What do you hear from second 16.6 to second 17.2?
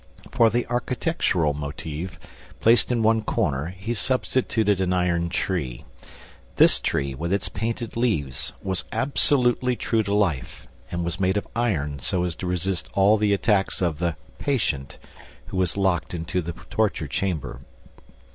torture